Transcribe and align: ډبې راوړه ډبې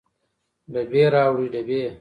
ډبې 0.71 1.03
راوړه 1.13 1.47
ډبې 1.53 1.81